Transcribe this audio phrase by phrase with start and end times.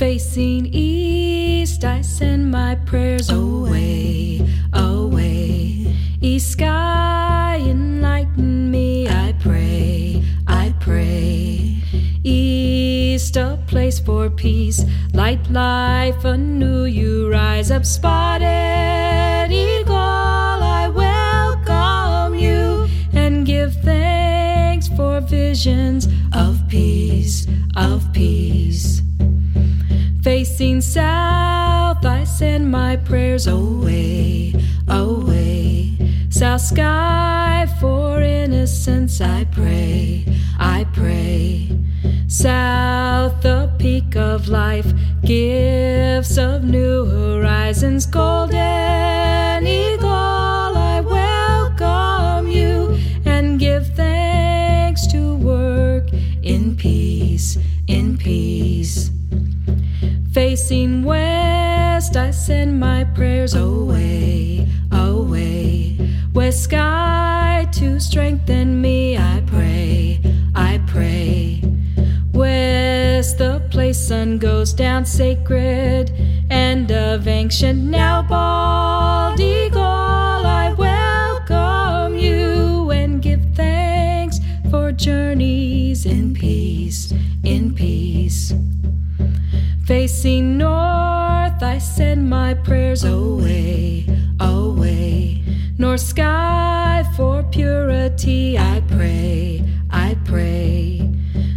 [0.00, 4.40] Facing east, I send my prayers away,
[4.72, 5.94] away.
[6.22, 11.82] East sky, enlighten me, I pray, I pray.
[12.24, 16.84] East, a place for peace, light life anew.
[16.84, 19.94] You rise up, spotted eagle.
[19.94, 27.09] I welcome you and give thanks for visions of peace,
[33.04, 34.54] prayers away,
[34.88, 35.96] away.
[36.30, 40.24] South sky for innocence, I pray,
[40.58, 41.68] I pray.
[42.28, 44.86] South, the peak of life,
[45.24, 50.08] gifts of new horizons, golden eagle.
[50.08, 56.08] I welcome you and give thanks to work
[56.42, 59.10] in peace, in peace.
[60.32, 61.02] Facing
[62.00, 65.98] west, I send my prayers away, away.
[66.32, 70.18] West sky to strengthen me, I pray,
[70.54, 71.62] I pray.
[72.32, 76.10] West, the place sun goes down sacred
[76.48, 79.82] and of ancient now bald eagle.
[79.82, 87.12] I welcome you and give thanks for journeys in peace,
[87.44, 88.54] in peace.
[89.84, 90.89] Facing north,
[92.30, 94.06] my prayers away,
[94.38, 95.42] away.
[95.78, 101.12] Nor sky for purity, I pray, I pray.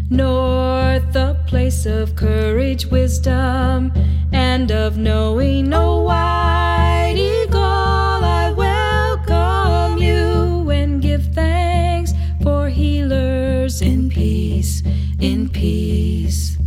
[0.09, 3.93] Nor the place of courage, wisdom,
[4.31, 5.71] and of knowing.
[5.71, 14.81] Oh, no white eagle, I welcome you and give thanks for healers in peace,
[15.19, 16.57] in peace.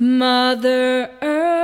[0.00, 1.58] Mother Earth,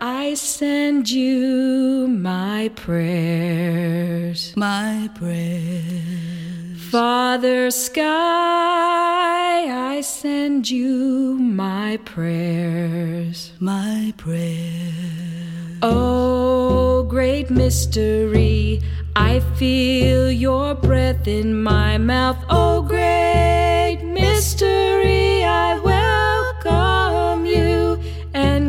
[0.00, 4.52] I send you my prayers.
[4.56, 6.82] My prayers.
[6.90, 8.02] Father Sky,
[9.94, 13.52] I send you my prayers.
[13.60, 15.78] My prayers.
[15.82, 18.82] Oh, great mystery,
[19.14, 22.44] I feel your breath in my mouth.
[22.50, 23.27] Oh, great.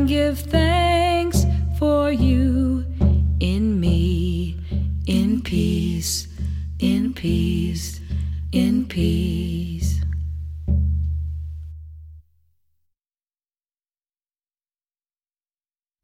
[0.09, 1.45] give thanks
[1.77, 2.83] for you
[3.39, 4.57] in me,
[5.05, 6.27] in peace,
[6.79, 7.99] in peace,
[8.51, 10.01] in peace.